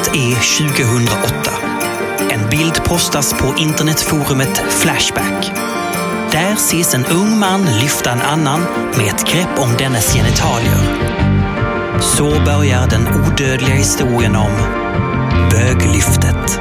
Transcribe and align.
Året 0.00 0.16
är 0.16 0.34
2008. 0.68 1.50
En 2.30 2.50
bild 2.50 2.84
postas 2.84 3.32
på 3.32 3.54
internetforumet 3.58 4.62
Flashback. 4.68 5.52
Där 6.32 6.52
ses 6.52 6.94
en 6.94 7.06
ung 7.06 7.38
man 7.38 7.64
lyfta 7.80 8.10
en 8.10 8.20
annan 8.20 8.60
med 8.96 9.06
ett 9.06 9.32
grepp 9.32 9.58
om 9.58 9.76
dennes 9.78 10.14
genitalier. 10.14 10.80
Så 12.00 12.44
börjar 12.44 12.88
den 12.88 13.08
odödliga 13.08 13.74
historien 13.74 14.36
om 14.36 14.52
böglyftet. 15.50 16.60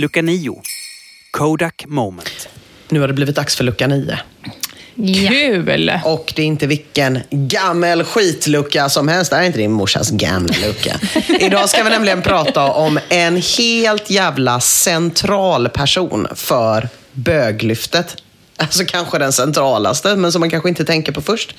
Lucka 0.00 0.22
9. 0.22 0.62
Kodak 1.30 1.84
Moment. 1.86 2.48
Nu 2.88 3.00
har 3.00 3.08
det 3.08 3.14
blivit 3.14 3.36
dags 3.36 3.56
för 3.56 3.64
lucka 3.64 3.86
nio. 3.86 4.18
Ja. 4.94 5.30
Kul! 5.30 5.92
Och 6.04 6.32
det 6.36 6.42
är 6.42 6.46
inte 6.46 6.66
vilken 6.66 7.18
gammel 7.30 8.04
skitlucka 8.04 8.88
som 8.88 9.08
helst. 9.08 9.30
Det 9.30 9.36
här 9.36 9.42
är 9.42 9.46
inte 9.46 9.58
din 9.58 9.72
morsas 9.72 10.10
gamla 10.10 10.54
lucka. 10.66 11.00
Idag 11.40 11.68
ska 11.68 11.82
vi 11.82 11.90
nämligen 11.90 12.22
prata 12.22 12.72
om 12.72 12.98
en 13.08 13.42
helt 13.58 14.10
jävla 14.10 14.60
central 14.60 15.68
person 15.68 16.26
för 16.34 16.88
böglyftet. 17.12 18.16
Alltså 18.56 18.84
kanske 18.84 19.18
den 19.18 19.32
centralaste, 19.32 20.16
men 20.16 20.32
som 20.32 20.40
man 20.40 20.50
kanske 20.50 20.68
inte 20.68 20.84
tänker 20.84 21.12
på 21.12 21.22
först. 21.22 21.54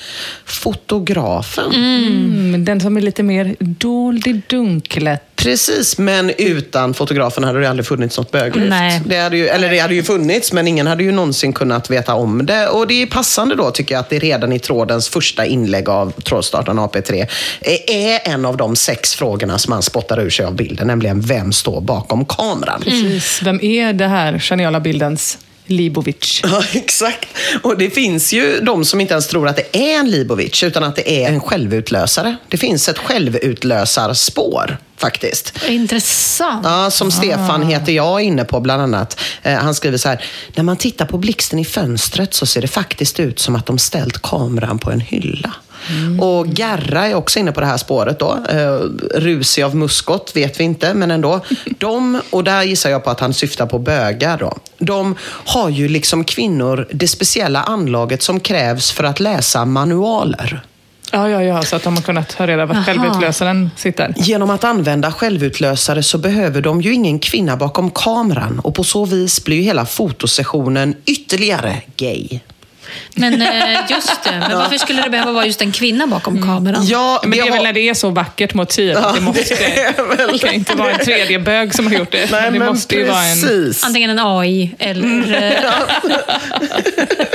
Fotografen. 0.45 1.73
Mm, 1.73 2.65
den 2.65 2.81
som 2.81 2.97
är 2.97 3.01
lite 3.01 3.23
mer 3.23 3.55
dold 3.59 4.27
i 4.27 4.41
dunklet. 4.47 5.28
Precis, 5.39 5.97
men 5.97 6.31
utan 6.37 6.93
fotografen 6.93 7.43
hade 7.43 7.59
det 7.59 7.69
aldrig 7.69 7.85
funnits 7.85 8.17
något 8.17 8.31
böglyft. 8.31 8.69
Nej. 8.69 9.01
Det 9.05 9.17
hade 9.17 9.37
ju, 9.37 9.47
eller 9.47 9.69
det 9.69 9.79
hade 9.79 9.95
ju 9.95 10.03
funnits, 10.03 10.53
men 10.53 10.67
ingen 10.67 10.87
hade 10.87 11.03
ju 11.03 11.11
någonsin 11.11 11.53
kunnat 11.53 11.89
veta 11.89 12.13
om 12.13 12.45
det. 12.45 12.67
Och 12.67 12.87
det 12.87 13.01
är 13.01 13.05
passande 13.05 13.55
då, 13.55 13.71
tycker 13.71 13.95
jag, 13.95 13.99
att 13.99 14.09
det 14.09 14.19
redan 14.19 14.53
i 14.53 14.59
trådens 14.59 15.09
första 15.09 15.45
inlägg 15.45 15.89
av 15.89 16.11
trådstartaren 16.11 16.79
AP3 16.79 17.27
är 17.87 18.33
en 18.33 18.45
av 18.45 18.57
de 18.57 18.75
sex 18.75 19.15
frågorna 19.15 19.57
som 19.57 19.71
man 19.71 19.81
spottar 19.81 20.19
ur 20.19 20.29
sig 20.29 20.45
av 20.45 20.55
bilden, 20.55 20.87
nämligen 20.87 21.21
vem 21.21 21.53
står 21.53 21.81
bakom 21.81 22.25
kameran? 22.25 22.81
Precis. 22.81 23.41
Vem 23.43 23.59
är 23.61 23.93
det 23.93 24.07
här 24.07 24.39
geniala 24.39 24.79
bildens 24.79 25.37
Libovic? 25.69 26.41
Ja, 26.49 26.63
exakt. 26.73 27.27
Och 27.63 27.77
det 27.77 27.89
finns 27.89 28.33
ju 28.33 28.59
de 28.61 28.85
som 28.85 29.01
inte 29.01 29.13
ens 29.13 29.27
tror 29.27 29.47
att 29.47 29.55
det 29.55 29.77
är 29.77 29.99
en 29.99 30.11
Libovic, 30.11 30.63
utan 30.63 30.83
att 30.83 30.95
det 30.95 31.23
är 31.23 31.29
en 31.29 31.39
självutlösare. 31.39 32.35
Det 32.47 32.57
finns 32.57 32.89
ett 32.89 32.97
självutlösarspår, 32.97 34.77
faktiskt. 34.97 35.53
Intressant. 35.67 36.65
Ja, 36.65 36.91
som 36.91 37.11
Stefan 37.11 37.63
heter 37.63 37.91
jag 37.91 38.21
inne 38.21 38.45
på 38.45 38.59
bland 38.59 38.81
annat. 38.81 39.19
Eh, 39.43 39.53
han 39.53 39.75
skriver 39.75 39.97
så 39.97 40.09
här. 40.09 40.23
När 40.55 40.63
man 40.63 40.77
tittar 40.77 41.05
på 41.05 41.17
blixten 41.17 41.59
i 41.59 41.65
fönstret 41.65 42.33
så 42.33 42.45
ser 42.45 42.61
det 42.61 42.67
faktiskt 42.67 43.19
ut 43.19 43.39
som 43.39 43.55
att 43.55 43.65
de 43.65 43.77
ställt 43.79 44.21
kameran 44.21 44.79
på 44.79 44.91
en 44.91 44.99
hylla. 44.99 45.53
Och 46.19 46.47
Garra 46.47 47.07
är 47.07 47.15
också 47.15 47.39
inne 47.39 47.51
på 47.51 47.59
det 47.59 47.65
här 47.65 47.77
spåret 47.77 48.19
då. 48.19 48.37
Eh, 48.49 48.79
rusig 49.19 49.63
av 49.63 49.75
muskot 49.75 50.31
vet 50.35 50.59
vi 50.59 50.63
inte, 50.63 50.93
men 50.93 51.11
ändå. 51.11 51.41
De, 51.77 52.21
och 52.29 52.43
där 52.43 52.63
gissar 52.63 52.89
jag 52.89 53.03
på 53.03 53.09
att 53.09 53.19
han 53.19 53.33
syftar 53.33 53.65
på 53.65 53.79
bögar 53.79 54.37
då. 54.37 54.57
De 54.77 55.15
har 55.45 55.69
ju 55.69 55.87
liksom 55.87 56.23
kvinnor 56.23 56.87
det 56.91 57.07
speciella 57.07 57.61
anlaget 57.61 58.23
som 58.23 58.39
krävs 58.39 58.91
för 58.91 59.03
att 59.03 59.19
läsa 59.19 59.65
manualer. 59.65 60.63
Ja, 61.11 61.29
ja, 61.29 61.43
ja, 61.43 61.63
så 61.63 61.75
att 61.75 61.83
de 61.83 61.95
har 61.95 62.01
kunnat 62.01 62.29
ta 62.29 62.47
reda 62.47 62.67
på 62.67 62.73
att 62.73 62.85
självutlösaren 62.85 63.69
sitter. 63.75 64.13
Genom 64.17 64.49
att 64.49 64.63
använda 64.63 65.11
självutlösare 65.11 66.03
så 66.03 66.17
behöver 66.17 66.61
de 66.61 66.81
ju 66.81 66.93
ingen 66.93 67.19
kvinna 67.19 67.57
bakom 67.57 67.91
kameran 67.91 68.59
och 68.59 68.75
på 68.75 68.83
så 68.83 69.05
vis 69.05 69.43
blir 69.43 69.57
ju 69.57 69.63
hela 69.63 69.85
fotosessionen 69.85 70.95
ytterligare 71.05 71.81
gay. 71.95 72.39
Men 73.15 73.41
eh, 73.41 73.79
just 73.89 74.23
det, 74.23 74.43
men 74.49 74.57
varför 74.57 74.77
skulle 74.77 75.01
det 75.01 75.09
behöva 75.09 75.31
vara 75.31 75.45
just 75.45 75.61
en 75.61 75.71
kvinna 75.71 76.07
bakom 76.07 76.41
kameran? 76.43 76.85
Ja, 76.85 77.19
Men 77.23 77.31
det 77.31 77.39
är 77.39 77.51
väl 77.51 77.63
när 77.63 77.73
det 77.73 77.89
är 77.89 77.93
så 77.93 78.09
vackert 78.09 78.53
motiv. 78.53 78.97
att 78.97 79.15
det, 79.15 79.21
måste, 79.21 79.55
det 79.55 79.81
är 79.83 80.15
väl- 80.17 80.29
det 80.31 80.37
kan 80.39 80.53
inte 80.53 80.75
vara 80.75 80.91
en 80.91 81.05
tredje 81.05 81.39
bög 81.39 81.75
som 81.75 81.87
har 81.87 81.93
gjort 81.93 82.11
det. 82.11 82.31
Nej, 82.31 82.51
det 82.51 82.59
men 82.59 82.67
måste 82.67 82.95
ju 82.95 83.05
vara 83.07 83.23
en... 83.25 83.41
precis. 83.41 83.83
Antingen 83.83 84.09
en 84.09 84.19
AI 84.19 84.75
eller... 84.79 85.43
eh, 85.43 85.69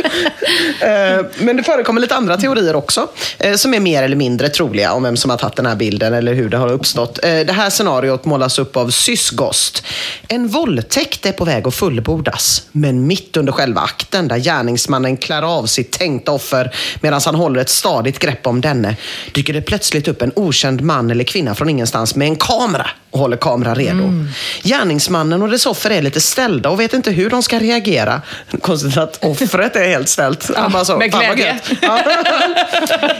Eh, 0.81 1.25
Men 1.39 1.57
det 1.57 1.63
förekommer 1.63 2.01
lite 2.01 2.15
andra 2.15 2.37
teorier 2.37 2.77
också, 2.77 3.09
eh, 3.39 3.55
som 3.55 3.75
är 3.75 3.81
mer 3.81 4.03
eller 4.03 4.17
mindre 4.17 4.49
troliga 4.49 4.93
om 4.93 5.03
vem 5.03 5.17
som 5.17 5.31
har 5.31 5.39
tagit 5.39 5.57
den 5.57 5.67
här 5.67 5.77
bilden 5.77 6.15
eller 6.15 6.35
hur 6.35 6.49
det 6.49 6.57
har 6.57 6.73
uppstått. 6.73 7.19
Det 7.23 7.53
här 7.53 7.71
scenariot 7.71 8.25
målas 8.25 8.59
upp 8.59 8.77
av 8.77 8.91
Sysgost. 8.91 9.87
En 10.29 10.49
våldtäkt 10.49 11.27
är 11.27 11.33
på 11.33 11.45
väg 11.45 11.67
att 11.67 11.75
fullbordas, 11.75 12.63
men 12.73 13.07
mitt 13.07 13.37
under 13.37 13.53
själva 13.53 13.81
akten 13.81 14.29
där 14.29 14.37
gärningsmannen 14.39 15.17
klär 15.17 15.43
av 15.47 15.67
sitt 15.67 15.91
tänkta 15.91 16.33
offer 16.33 16.75
medan 17.01 17.21
han 17.25 17.35
håller 17.35 17.61
ett 17.61 17.69
stadigt 17.69 18.19
grepp 18.19 18.47
om 18.47 18.61
denne, 18.61 18.97
dyker 19.33 19.53
det 19.53 19.63
plötsligt 19.63 20.09
upp 20.09 20.23
en 20.23 20.33
okänd 20.37 20.81
man 20.81 21.11
eller 21.11 21.25
kvinna 21.25 21.55
från 21.55 21.69
ingenstans 21.69 22.15
med 22.15 22.29
en 22.29 22.37
kamera 22.37 22.87
och 23.11 23.21
håller 23.21 23.37
kameran 23.37 23.75
redo. 23.75 24.27
Gärningsmannen 24.63 25.43
och 25.43 25.49
dess 25.49 25.67
offer 25.67 25.91
är 25.91 26.03
lite 26.03 26.21
ställda 26.21 26.71
och 26.71 26.81
vet 26.81 26.93
inte 26.93 27.11
hur 27.11 27.31
de 27.31 27.43
ska 27.43 27.59
reagera. 27.59 28.23
Konstigt 28.61 28.97
att 28.97 29.25
offret 29.25 29.77
är 29.77 29.89
helt 29.89 30.09
ställt. 30.09 30.51
Han 30.57 30.73
bara 30.73 30.85
så, 30.85 30.97
med 30.99 31.13
"Fan, 31.13 31.25
vad 31.29 31.37
glädje." 31.37 31.61
gött." 31.71 31.79
Ja. 31.83 32.01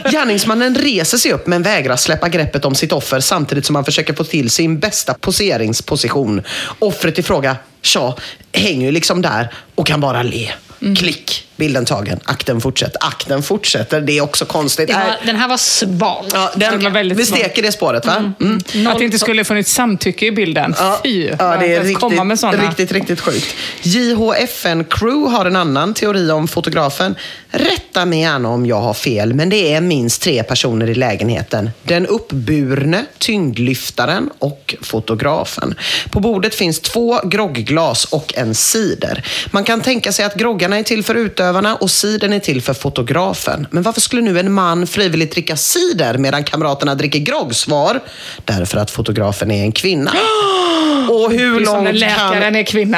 Gärningsmannen 0.11 0.75
reser 0.75 1.17
sig 1.17 1.31
upp 1.31 1.47
men 1.47 1.63
vägrar 1.63 1.95
släppa 1.95 2.29
greppet 2.29 2.65
om 2.65 2.75
sitt 2.75 2.91
offer 2.91 3.19
samtidigt 3.19 3.65
som 3.65 3.75
han 3.75 3.85
försöker 3.85 4.13
få 4.13 4.23
till 4.23 4.49
sin 4.49 4.79
bästa 4.79 5.13
poseringsposition. 5.13 6.41
Offret 6.79 7.19
i 7.19 7.23
fråga, 7.23 7.57
tja, 7.81 8.15
hänger 8.51 8.85
ju 8.85 8.91
liksom 8.91 9.21
där 9.21 9.53
och 9.75 9.87
kan 9.87 10.01
bara 10.01 10.23
le. 10.23 10.51
Klick, 10.97 11.47
bilden 11.55 11.85
tagen. 11.85 12.19
Akten 12.23 12.61
fortsätter. 12.61 12.97
Akten 13.01 13.43
fortsätter. 13.43 14.01
Det 14.01 14.17
är 14.17 14.21
också 14.21 14.45
konstigt. 14.45 14.87
det 14.87 14.93
var, 14.93 15.25
den 15.25 15.35
här 15.35 15.47
var 15.47 15.57
sval. 15.57 16.25
Ja, 16.33 16.51
den, 16.55 16.79
Det 16.79 16.83
var 16.83 16.91
väldigt 16.91 17.17
vi 17.17 17.25
steker 17.25 17.61
det 17.61 17.71
spåret, 17.71 18.05
va? 18.05 18.33
Mm. 18.41 18.87
Att 18.87 18.97
det 18.97 19.05
inte 19.05 19.19
skulle 19.19 19.43
funnits 19.43 19.73
samtycke 19.73 20.25
i 20.25 20.31
bilden. 20.31 20.75
Ja, 20.79 20.99
Fy! 21.03 21.29
ja, 21.39 21.57
det 21.57 21.75
är 21.75 21.81
att 21.81 21.93
komma 21.93 22.23
med 22.23 22.35
riktigt, 22.35 22.39
såna. 22.39 22.69
riktigt, 22.69 22.91
riktigt 22.91 23.21
sjukt. 23.21 23.55
JHFN 23.81 24.83
Crew 24.89 25.37
har 25.37 25.45
en 25.45 25.55
annan 25.55 25.93
teori 25.93 26.31
om 26.31 26.47
fotografen. 26.47 27.15
Rätta 27.49 28.05
mig 28.05 28.19
gärna 28.19 28.49
om 28.49 28.65
jag 28.65 28.81
har 28.81 28.93
fel, 28.93 29.33
men 29.33 29.49
det 29.49 29.73
är 29.73 29.81
minst 29.81 30.21
tre 30.21 30.43
personer 30.43 30.89
i 30.89 30.95
lägenheten. 30.95 31.69
Den 31.83 32.07
uppburne, 32.07 33.05
tyngdlyftaren 33.17 34.29
och 34.39 34.75
fotografen. 34.81 35.75
På 36.09 36.19
bordet 36.19 36.55
finns 36.55 36.79
två 36.79 37.19
grogglas 37.23 38.05
och 38.05 38.33
en 38.37 38.55
cider. 38.55 39.25
Man 39.51 39.63
kan 39.63 39.81
tänka 39.81 40.11
sig 40.11 40.25
att 40.25 40.35
groggarna 40.35 40.77
är 40.77 40.83
till 40.83 41.03
för 41.03 41.15
utövarna 41.45 41.75
och 41.75 41.91
cidern 41.91 42.33
är 42.33 42.39
till 42.39 42.61
för 42.61 42.73
fotografen. 42.73 43.67
Men 43.71 43.83
varför 43.83 44.01
skulle 44.01 44.21
nu 44.21 44.39
en 44.39 44.51
man 44.51 44.87
frivilligt 44.87 45.31
dricka 45.31 45.55
cider 45.55 46.17
medan 46.17 46.43
kamraterna 46.43 46.95
dricker 46.95 47.19
grogg? 47.19 47.55
Svar, 47.55 47.99
därför 48.45 48.77
att 48.77 48.91
fotografen 48.91 49.51
är 49.51 49.63
en 49.63 49.71
kvinna. 49.71 50.11
Och 51.09 51.31
hur 51.31 51.55
Det 51.55 51.61
är 51.61 51.65
som 51.65 51.83
när 51.83 51.91
långt 51.91 51.99
läkaren 51.99 52.41
kan... 52.41 52.55
är 52.55 52.63
kvinna. 52.63 52.97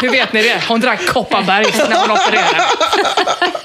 Hur 0.00 0.10
vet 0.10 0.32
ni 0.32 0.42
det? 0.42 0.62
Hon 0.68 0.80
drack 0.80 1.06
Kopparberg 1.06 1.66
när 1.88 2.00
hon 2.00 2.10
opererade. 2.10 2.64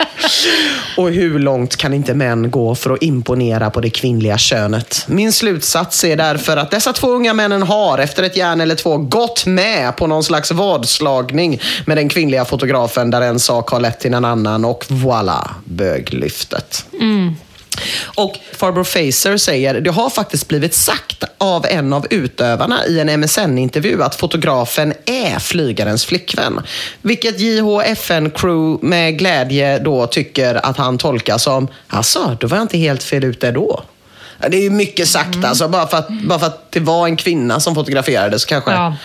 Och 0.98 1.10
hur 1.10 1.40
långt 1.40 1.76
kan 1.76 1.94
inte 1.94 2.14
män 2.14 2.52
gå 2.52 2.76
för 2.76 2.94
att 2.94 3.04
imponera 3.04 3.70
på 3.70 3.82
det 3.82 3.90
kvinnliga 3.90 4.38
könet? 4.38 5.06
Min 5.08 5.34
slutsats 5.34 6.04
är 6.04 6.16
därför 6.16 6.58
att 6.58 6.72
dessa 6.72 6.94
två 6.94 7.08
unga 7.08 7.34
männen 7.34 7.64
har, 7.64 7.98
efter 7.98 8.24
ett 8.24 8.38
järn 8.38 8.62
eller 8.62 8.76
två, 8.76 8.98
gått 8.98 9.46
med 9.46 9.96
på 9.96 10.08
någon 10.08 10.24
slags 10.24 10.52
vadslagning 10.52 11.62
med 11.86 11.98
den 11.98 12.10
kvinnliga 12.10 12.46
fotografen 12.46 13.10
där 13.10 13.22
en 13.22 13.40
sak 13.40 13.70
har 13.70 13.80
lett 13.80 14.00
till 14.00 14.14
en 14.14 14.26
annan 14.26 14.66
och 14.66 14.86
voilà, 14.88 15.48
böglyftet. 15.66 16.86
Mm. 17.02 17.36
Och 18.04 18.36
Farbror 18.54 18.84
Facer 18.84 19.38
säger, 19.38 19.82
det 19.82 19.90
har 19.90 20.10
faktiskt 20.10 20.48
blivit 20.48 20.74
sagt 20.74 21.24
av 21.38 21.66
en 21.66 21.94
av 21.94 22.08
utövarna 22.10 22.86
i 22.86 23.00
en 23.00 23.20
MSN-intervju 23.20 24.04
att 24.04 24.16
fotografen 24.16 24.94
är 25.06 25.40
flygarens 25.40 26.06
flickvän. 26.06 26.62
Vilket 27.02 27.40
JHFN-crew 27.40 28.80
med 28.82 29.20
glädje 29.20 29.80
då 29.80 30.08
tycker 30.08 30.66
att 30.66 30.78
han 30.78 30.98
tolkar 30.98 31.38
som, 31.38 31.68
alltså, 31.88 32.38
då 32.40 32.48
var 32.48 32.58
jag 32.58 32.64
inte 32.64 32.78
helt 32.78 33.04
fel 33.04 33.24
ute 33.24 33.52
då. 33.52 33.84
Det 34.50 34.58
är 34.58 34.62
ju 34.62 34.70
mycket 34.70 35.08
sagt 35.08 35.46
alltså, 35.46 35.68
bara 35.68 35.88
för, 35.88 35.98
att, 35.98 36.08
bara 36.10 36.40
för 36.40 36.48
att 36.48 36.72
det 36.72 36.80
var 36.80 37.08
en 37.08 37.18
kvinna 37.18 37.60
som 37.60 37.76
fotograferade 37.76 38.40
så 38.40 38.48
kanske 38.48 38.72
Ja. 38.72 38.96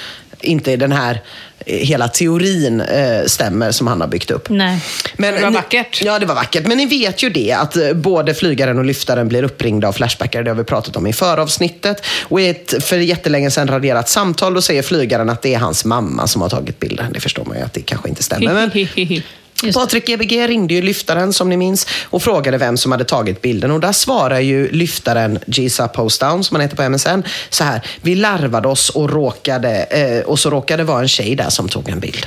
Inte 0.42 0.76
den 0.76 0.92
här 0.92 1.20
eh, 1.66 1.76
hela 1.76 2.08
teorin 2.08 2.80
eh, 2.80 3.24
stämmer 3.26 3.70
som 3.72 3.86
han 3.86 4.00
har 4.00 4.08
byggt 4.08 4.30
upp. 4.30 4.48
Nej. 4.48 4.80
Men 5.16 5.34
Det 5.34 5.40
var 5.42 5.50
ni- 5.50 5.56
vackert. 5.56 6.02
Ja, 6.04 6.18
det 6.18 6.26
var 6.26 6.34
vackert. 6.34 6.66
Men 6.66 6.76
ni 6.76 6.86
vet 6.86 7.22
ju 7.22 7.30
det 7.30 7.52
att 7.52 7.76
eh, 7.76 7.92
både 7.92 8.34
flygaren 8.34 8.78
och 8.78 8.84
lyftaren 8.84 9.28
blir 9.28 9.42
uppringda 9.42 9.88
av 9.88 9.92
Flashbackare. 9.92 10.42
Det 10.42 10.50
har 10.50 10.56
vi 10.56 10.64
pratat 10.64 10.96
om 10.96 11.06
i 11.06 11.12
föravsnittet. 11.12 12.04
Och 12.22 12.40
i 12.40 12.48
ett 12.48 12.84
för 12.84 12.96
jättelänge 12.96 13.50
sedan 13.50 13.68
raderat 13.68 14.08
samtal 14.08 14.54
då 14.54 14.62
säger 14.62 14.82
flygaren 14.82 15.30
att 15.30 15.42
det 15.42 15.54
är 15.54 15.58
hans 15.58 15.84
mamma 15.84 16.26
som 16.26 16.42
har 16.42 16.48
tagit 16.48 16.80
bilden. 16.80 17.12
Det 17.12 17.20
förstår 17.20 17.44
man 17.44 17.56
ju 17.56 17.62
att 17.62 17.72
det 17.74 17.80
kanske 17.82 18.08
inte 18.08 18.22
stämmer. 18.22 18.54
Men 18.54 18.70
Just. 19.62 19.78
Patrik 19.78 20.06
Gbg 20.06 20.48
ringde 20.48 20.74
ju 20.74 20.82
lyftaren 20.82 21.32
som 21.32 21.48
ni 21.48 21.56
minns 21.56 21.86
och 22.04 22.22
frågade 22.22 22.58
vem 22.58 22.76
som 22.76 22.92
hade 22.92 23.04
tagit 23.04 23.42
bilden. 23.42 23.70
Och 23.70 23.80
där 23.80 23.92
svarar 23.92 24.40
ju 24.40 24.70
lyftaren 24.70 25.38
Gisa 25.46 25.88
Postdown, 25.88 26.44
som 26.44 26.54
han 26.54 26.60
heter 26.60 26.76
på 26.76 26.88
MSN, 26.88 27.22
så 27.50 27.64
här. 27.64 27.82
Vi 28.00 28.14
larvade 28.14 28.68
oss 28.68 28.90
och, 28.90 29.10
råkade, 29.10 29.82
eh, 29.82 30.24
och 30.24 30.38
så 30.38 30.50
råkade 30.50 30.82
det 30.82 30.86
vara 30.86 31.00
en 31.00 31.08
tjej 31.08 31.34
där 31.34 31.50
som 31.50 31.68
tog 31.68 31.88
en 31.88 32.00
bild. 32.00 32.26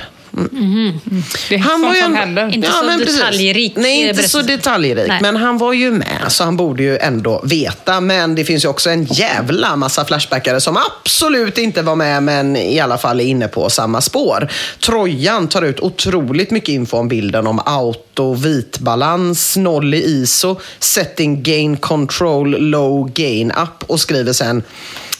Det 1.48 1.54
är 1.54 1.58
Han 1.58 1.82
var 1.82 1.94
ju 1.94 2.00
en- 2.00 2.14
händer. 2.14 2.54
Inte 2.54 2.70
så 2.70 2.82
precis. 2.98 3.16
detaljrik, 3.18 3.72
Nej, 3.76 4.02
eh, 4.04 4.08
inte 4.08 4.28
så 4.28 4.38
berättelse. 4.38 4.56
detaljrik. 4.56 5.08
Nej. 5.08 5.18
Men 5.22 5.36
han 5.36 5.58
var 5.58 5.72
ju 5.72 5.90
med, 5.90 6.24
så 6.28 6.44
han 6.44 6.56
borde 6.56 6.82
ju 6.82 6.98
ändå 6.98 7.40
veta. 7.44 8.00
Men 8.00 8.34
det 8.34 8.44
finns 8.44 8.64
ju 8.64 8.68
också 8.68 8.90
en 8.90 9.04
jävla 9.04 9.76
massa 9.76 10.04
flashbackare 10.04 10.60
som 10.60 10.76
absolut 10.76 11.58
inte 11.58 11.82
var 11.82 11.96
med, 11.96 12.22
men 12.22 12.56
i 12.56 12.80
alla 12.80 12.98
fall 12.98 13.20
är 13.20 13.24
inne 13.24 13.48
på 13.48 13.70
samma 13.70 14.00
spår. 14.00 14.48
Trojan 14.86 15.48
tar 15.48 15.62
ut 15.62 15.80
otroligt 15.80 16.50
mycket 16.50 16.68
info 16.68 16.96
om 16.96 17.08
bilden 17.08 17.46
om 17.46 17.60
auto, 17.66 18.34
vitbalans, 18.34 19.56
noll 19.56 19.94
i 19.94 20.04
ISO, 20.04 20.60
setting 20.78 21.42
gain 21.42 21.76
control, 21.76 22.50
low 22.58 23.10
gain 23.12 23.50
up 23.50 23.84
och 23.90 24.00
skriver 24.00 24.32
sen 24.32 24.62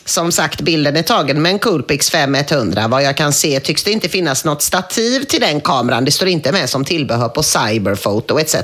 som 0.06 0.32
sagt, 0.32 0.60
bilden 0.60 0.96
är 0.96 1.02
tagen 1.02 1.42
med 1.42 1.52
en 1.52 1.58
Coolpix 1.58 2.10
5100. 2.10 2.88
Vad 2.88 3.02
jag 3.02 3.16
kan 3.16 3.32
se 3.32 3.60
tycks 3.60 3.84
det 3.84 3.90
inte 3.90 4.08
finnas 4.08 4.44
något 4.44 4.62
stativ 4.62 5.24
till 5.24 5.40
den 5.40 5.60
kameran. 5.60 6.04
Det 6.04 6.10
står 6.10 6.28
inte 6.28 6.52
med 6.52 6.70
som 6.70 6.84
tillbehör 6.84 7.28
på 7.28 7.42
Cyberphoto 7.42 8.38
etc. 8.38 8.56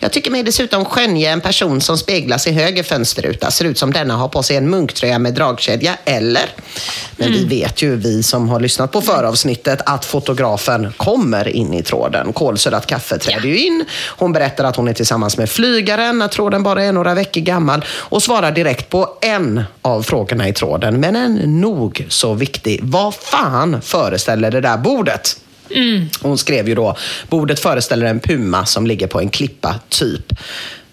Jag 0.00 0.12
tycker 0.12 0.30
mig 0.30 0.42
dessutom 0.42 0.84
skönja 0.84 1.30
en 1.30 1.40
person 1.40 1.80
som 1.80 1.98
speglas 1.98 2.46
i 2.46 2.52
höger 2.52 2.82
fönsterruta. 2.82 3.50
Ser 3.50 3.64
ut 3.64 3.78
som 3.78 3.92
denna 3.92 4.16
har 4.16 4.28
på 4.28 4.42
sig 4.42 4.56
en 4.56 4.70
munktröja 4.70 5.18
med 5.18 5.34
dragkedja, 5.34 5.96
eller? 6.04 6.50
Men 7.16 7.32
vi 7.32 7.44
vet 7.44 7.82
ju, 7.82 7.96
vi 7.96 8.22
som 8.22 8.48
har 8.48 8.60
lyssnat 8.60 8.92
på 8.92 9.00
föravsnittet, 9.00 9.80
att 9.86 10.04
fotografen 10.04 10.92
kommer 10.96 11.48
in 11.48 11.74
i 11.74 11.82
tråden. 11.82 12.32
Kolsyrat 12.32 12.86
kaffe 12.86 13.18
träder 13.18 13.48
ju 13.48 13.58
in. 13.58 13.84
Hon 14.06 14.32
berättar 14.32 14.64
att 14.64 14.76
hon 14.76 14.88
är 14.88 14.92
tillsammans 14.92 15.36
med 15.38 15.50
flygaren 15.50 16.18
när 16.18 16.28
tråden 16.28 16.62
bara 16.62 16.84
är 16.84 16.92
några 16.92 17.14
veckor 17.14 17.40
gammal 17.40 17.84
och 17.88 18.22
svarar 18.22 18.52
direkt 18.52 18.88
på 18.88 19.18
en 19.20 19.64
av 19.82 20.02
frågorna 20.02 20.48
i 20.48 20.52
tråden, 20.52 20.75
men 20.78 21.16
en 21.16 21.60
nog 21.60 22.06
så 22.08 22.34
viktig. 22.34 22.80
Vad 22.82 23.14
fan 23.14 23.82
föreställer 23.82 24.50
det 24.50 24.60
där 24.60 24.78
bordet? 24.78 25.36
Hon 26.20 26.38
skrev 26.38 26.68
ju 26.68 26.74
då, 26.74 26.96
bordet 27.28 27.60
föreställer 27.60 28.06
en 28.06 28.20
puma 28.20 28.66
som 28.66 28.86
ligger 28.86 29.06
på 29.06 29.20
en 29.20 29.28
klippa, 29.28 29.74
typ. 29.88 30.32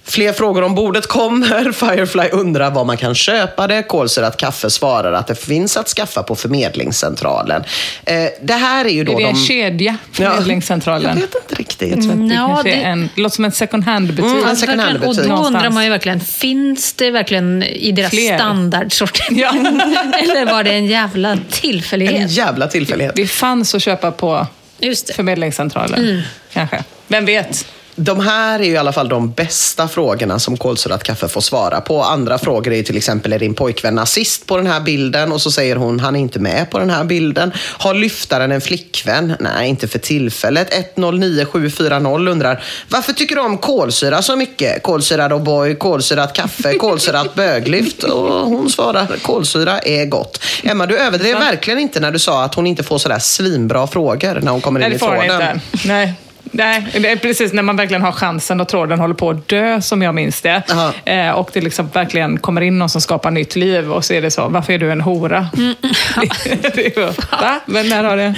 Fler 0.06 0.34
frågor 0.34 0.62
om 0.62 0.76
bordet 0.76 1.08
kommer. 1.08 1.72
Firefly 1.72 2.30
undrar 2.32 2.72
var 2.72 2.86
man 2.86 2.98
kan 2.98 3.16
köpa 3.16 3.68
det. 3.68 3.84
Kolsyrat 3.84 4.38
kaffe 4.38 4.70
svarar 4.70 5.14
att 5.14 5.28
det 5.28 5.36
finns 5.36 5.78
att 5.78 5.88
skaffa 5.88 6.24
på 6.24 6.36
förmedlingscentralen. 6.36 7.64
Eh, 8.06 8.16
det 8.42 8.54
här 8.54 8.86
är 8.86 8.90
ju 8.90 9.04
då 9.04 9.12
Är 9.12 9.18
det 9.18 9.24
en 9.24 9.34
de... 9.34 9.40
kedja, 9.46 9.98
Ja. 10.18 10.32
förmedlingscentralen? 10.32 11.10
Jag 11.10 11.16
vet 11.28 11.36
inte 11.44 11.56
riktigt. 11.56 11.90
Jag 11.90 12.02
tror 12.04 12.12
att 12.24 12.30
det 12.30 12.36
Ja, 12.36 12.62
det- 12.64 12.72
är 12.84 12.90
en, 12.92 13.10
låter 13.16 13.36
som 13.36 13.46
en 13.46 13.52
second 13.52 13.84
hand-butik. 13.84 14.26
Mm, 14.26 14.38
en 14.44 14.50
Alltså, 14.50 14.66
verkligen. 14.66 15.04
Och 15.04 15.16
då 15.16 15.48
undrar 15.48 15.70
man 15.70 15.84
ju 15.84 15.90
verkligen, 15.90 16.20
finns 16.20 16.94
det 16.94 17.12
verkligen 17.12 17.64
i 17.64 17.92
deras 17.92 18.10
Fler. 18.10 18.38
standardsortiment? 18.38 19.42
Ja. 19.42 19.50
Eller 20.24 20.46
var 20.52 20.64
det 20.64 20.72
en 20.72 20.86
jävla 20.86 21.30
En 21.32 21.46
tillfällighet? 21.52 22.32
jävla 22.32 22.68
tillfällighet. 22.68 23.16
Det 23.16 23.28
fanns 23.28 23.76
att 23.76 23.82
köpa 23.84 24.12
på 24.12 24.48
Just 24.80 25.08
det. 25.08 25.14
förmedlingscentralen. 25.14 26.22
Kanske. 26.54 26.84
Vem 27.08 27.26
vet? 27.26 27.66
De 27.96 28.20
här 28.20 28.60
är 28.60 28.64
ju 28.64 28.72
i 28.72 28.78
alla 28.78 28.94
fall 28.94 29.10
de 29.10 29.32
bästa 29.32 29.88
frågorna 29.88 30.40
som 30.40 30.58
kolsyrat 30.58 31.04
kaffe 31.04 31.28
får 31.28 31.42
svara 31.42 31.82
på. 31.82 32.04
Andra 32.04 32.38
frågor 32.38 32.74
är 32.74 32.84
till 32.84 32.98
exempel, 32.98 33.34
är 33.34 33.40
din 33.40 33.54
pojkvän 33.54 33.96
nazist 33.96 34.46
på 34.48 34.58
den 34.58 34.68
här 34.68 34.80
bilden? 34.82 35.32
Och 35.32 35.42
så 35.42 35.52
säger 35.52 35.76
hon, 35.76 36.00
han 36.00 36.16
är 36.16 36.20
inte 36.20 36.40
med 36.40 36.70
på 36.72 36.80
den 36.80 36.90
här 36.90 37.04
bilden. 37.04 37.52
Har 37.58 37.94
lyftaren 37.94 38.52
en 38.52 38.62
flickvän? 38.62 39.34
Nej, 39.40 39.70
inte 39.70 39.88
för 39.88 40.00
tillfället. 40.00 40.74
109740 40.74 42.30
undrar, 42.32 42.64
varför 42.90 43.14
tycker 43.14 43.36
du 43.36 43.42
om 43.42 43.58
kolsyra 43.58 44.22
så 44.22 44.36
mycket? 44.36 44.84
Kolsyrad 44.84 45.32
O'boy, 45.32 45.76
kolsyrat 45.76 46.34
kaffe, 46.34 46.74
kolsyrat 46.78 47.36
böglyft. 47.36 48.04
Och 48.04 48.48
hon 48.48 48.70
svarar, 48.70 49.08
kolsyra 49.22 49.80
är 49.80 50.06
gott. 50.06 50.44
Emma, 50.64 50.86
du 50.86 50.98
överdrev 50.98 51.40
verkligen 51.40 51.80
inte 51.80 52.00
när 52.00 52.12
du 52.12 52.20
sa 52.20 52.44
att 52.44 52.56
hon 52.56 52.68
inte 52.68 52.84
får 52.84 52.98
sådär 52.98 53.20
svinbra 53.20 53.88
frågor 53.88 54.40
när 54.42 54.52
hon 54.52 54.62
kommer 54.62 54.80
Nej, 54.80 54.88
in 54.88 54.92
det 54.92 54.96
i 54.96 55.00
får 55.00 55.08
han 55.08 55.28
tråden. 55.28 55.62
inte. 55.74 55.88
Nej. 55.88 56.14
Nej, 56.56 56.88
det 56.94 57.12
är 57.12 57.16
precis 57.16 57.54
när 57.54 57.64
man 57.64 57.76
verkligen 57.76 58.02
har 58.02 58.12
chansen 58.12 58.62
och 58.62 58.68
tråden 58.68 59.00
håller 59.00 59.14
på 59.14 59.30
att 59.30 59.48
dö, 59.48 59.82
som 59.82 60.02
jag 60.02 60.16
minns 60.16 60.42
det. 60.42 60.64
Eh, 61.06 61.32
och 61.32 61.50
det 61.54 61.62
liksom 61.62 61.90
verkligen 61.94 62.40
kommer 62.40 62.62
in 62.62 62.80
någon 62.80 62.90
som 62.90 63.02
skapar 63.02 63.32
nytt 63.32 63.56
liv 63.56 63.92
och 63.92 64.06
så 64.06 64.14
är 64.14 64.22
det 64.22 64.32
så, 64.32 64.48
varför 64.48 64.74
är 64.74 64.78
du 64.78 64.92
en 64.92 65.02
hora? 65.02 65.50
det 66.62 66.78
är 66.78 67.00
ju, 67.00 67.06
Va? 67.32 67.60
Men 67.66 67.90
när 67.90 68.04
har 68.04 68.18
det... 68.18 68.36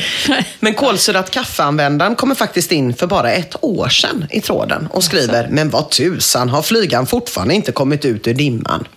Men 0.59 0.73
kolsyrat 0.73 1.31
kaffeanvändaren 1.31 2.15
kommer 2.15 2.35
faktiskt 2.35 2.71
in 2.71 2.93
för 2.93 3.07
bara 3.07 3.31
ett 3.31 3.55
år 3.61 3.89
sedan 3.89 4.27
i 4.31 4.41
tråden 4.41 4.87
och 4.91 5.03
skriver, 5.03 5.47
men 5.49 5.69
vad 5.69 5.89
tusan, 5.89 6.49
har 6.49 6.61
flygan 6.61 7.05
fortfarande 7.05 7.53
inte 7.53 7.71
kommit 7.71 8.05
ut 8.05 8.27
ur 8.27 8.33
dimman? 8.33 8.87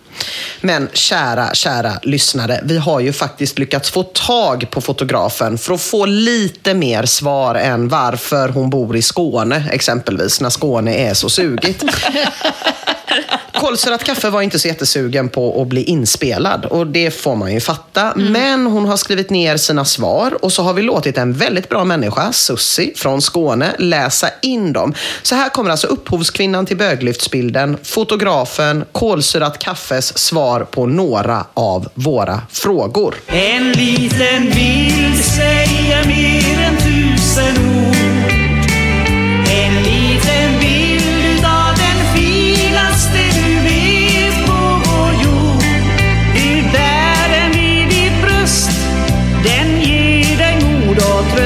Men 0.61 0.89
kära, 0.93 1.53
kära 1.53 1.93
lyssnare, 2.03 2.59
vi 2.63 2.77
har 2.77 2.99
ju 2.99 3.13
faktiskt 3.13 3.59
lyckats 3.59 3.91
få 3.91 4.03
tag 4.03 4.67
på 4.71 4.81
fotografen 4.81 5.57
för 5.57 5.73
att 5.73 5.81
få 5.81 6.05
lite 6.05 6.73
mer 6.73 7.05
svar 7.05 7.55
än 7.55 7.89
varför 7.89 8.49
hon 8.49 8.69
bor 8.69 8.95
i 8.95 9.01
Skåne, 9.01 9.63
exempelvis, 9.71 10.41
när 10.41 10.49
Skåne 10.49 10.95
är 10.95 11.13
så 11.13 11.29
sugigt. 11.29 11.83
Kolsyrat 13.53 14.03
kaffe 14.03 14.29
var 14.29 14.41
inte 14.41 14.59
så 14.59 14.67
jättesugen 14.67 15.29
på 15.29 15.61
att 15.61 15.67
bli 15.67 15.83
inspelad 15.83 16.65
och 16.65 16.87
det 16.87 17.11
får 17.11 17.35
man 17.35 17.53
ju 17.53 17.59
fatta. 17.59 18.13
Men 18.15 18.65
hon 18.65 18.85
har 18.85 18.97
skrivit 18.97 19.29
ner 19.29 19.57
sina 19.57 19.85
svar 19.85 20.37
och 20.41 20.53
så 20.53 20.63
har 20.63 20.73
vi 20.73 20.81
låtit 20.81 21.17
en 21.17 21.33
väldigt 21.33 21.69
bra 21.69 21.85
människa, 21.85 22.31
Sussi 22.33 22.93
från 22.95 23.21
Skåne, 23.21 23.75
läsa 23.79 24.29
in 24.41 24.73
dem. 24.73 24.93
Så 25.21 25.35
här 25.35 25.49
kommer 25.49 25.71
alltså 25.71 25.87
upphovskvinnan 25.87 26.65
till 26.65 26.77
böglyftsbilden, 26.77 27.77
fotografen, 27.83 28.85
kolsyrat 28.91 29.59
kaffes 29.59 30.17
svar 30.17 30.63
på 30.71 30.85
några 30.85 31.45
av 31.53 31.87
våra 31.93 32.41
frågor. 32.51 33.15
En 33.27 33.71
liten 33.71 34.45
bild 34.45 35.25
säger 35.25 36.07
mer 36.07 36.63
än 36.63 36.77
tusen 36.77 37.75
ord 37.75 37.78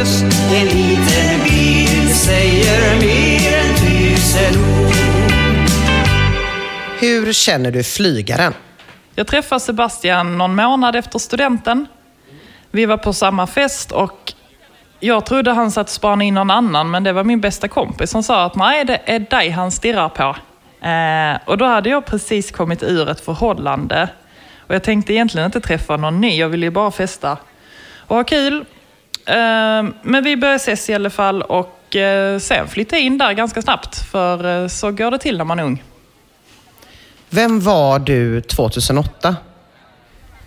och 0.04 0.08
tröst 0.08 0.24
En 0.54 0.66
liten 0.66 1.44
bild 1.44 2.16
säger 2.16 2.96
mer 3.02 3.58
än 3.58 3.76
tusen 3.76 4.62
ord 4.62 4.94
Hur 7.00 7.34
känner 7.34 7.72
du 7.72 7.84
flygaren? 7.84 8.54
Jag 9.16 9.28
träffade 9.28 9.60
Sebastian 9.60 10.38
någon 10.38 10.56
månad 10.56 10.96
efter 10.96 11.20
studenten. 11.20 11.88
Vi 12.72 12.86
var 12.86 12.98
på 12.98 13.14
samma 13.14 13.48
fest 13.48 13.92
och 13.92 14.34
jag 15.00 15.26
trodde 15.26 15.52
han 15.52 15.72
satt 15.72 15.88
och 15.88 15.94
spanade 15.94 16.26
in 16.26 16.34
någon 16.34 16.52
annan, 16.52 16.92
men 16.92 17.04
det 17.04 17.14
var 17.14 17.24
min 17.24 17.42
bästa 17.42 17.68
kompis 17.68 18.10
som 18.10 18.24
sa 18.24 18.44
att 18.44 18.56
nej, 18.56 18.86
det 18.86 19.02
är 19.06 19.20
dig 19.20 19.50
han 19.50 19.72
stirrar 19.72 20.10
på. 20.10 20.36
Eh, 20.88 21.50
och 21.50 21.58
då 21.58 21.66
hade 21.66 21.90
jag 21.90 22.06
precis 22.06 22.52
kommit 22.52 22.84
ur 22.84 23.10
ett 23.10 23.22
förhållande. 23.22 24.10
Och 24.60 24.76
jag 24.76 24.84
tänkte 24.84 25.14
egentligen 25.14 25.46
inte 25.46 25.62
träffa 25.62 25.98
någon 25.98 26.22
ny, 26.22 26.38
jag 26.38 26.50
ville 26.50 26.66
ju 26.66 26.72
bara 26.72 26.92
festa 26.92 27.38
och 28.08 28.16
ha 28.16 28.24
kul. 28.24 28.66
Eh, 29.26 29.84
men 30.02 30.24
vi 30.24 30.38
började 30.38 30.56
ses 30.56 30.90
i 30.90 30.94
alla 30.94 31.10
fall 31.10 31.42
och 31.42 31.96
eh, 31.96 32.40
sen 32.40 32.68
flyttade 32.68 32.98
jag 32.98 33.06
in 33.06 33.18
där 33.18 33.34
ganska 33.34 33.62
snabbt, 33.62 34.12
för 34.12 34.64
eh, 34.64 34.68
så 34.68 34.92
går 34.92 35.12
det 35.12 35.18
till 35.18 35.38
när 35.38 35.46
man 35.46 35.60
är 35.60 35.64
ung. 35.64 35.84
Vem 37.30 37.60
var 37.60 38.00
du 38.00 38.42
2008? 38.42 39.36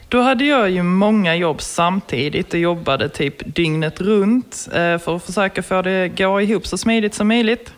Då 0.08 0.20
hade 0.20 0.44
jag 0.44 0.70
ju 0.70 0.82
många 0.82 1.36
jobb 1.36 1.62
samtidigt 1.62 2.52
och 2.52 2.60
jobbade 2.60 3.08
typ 3.08 3.54
dygnet 3.54 4.00
runt 4.00 4.68
eh, 4.72 4.98
för 4.98 5.16
att 5.16 5.24
försöka 5.24 5.62
få 5.62 5.82
det 5.82 6.08
gå 6.08 6.40
ihop 6.40 6.66
så 6.66 6.78
smidigt 6.78 7.14
som 7.14 7.28
möjligt. 7.28 7.72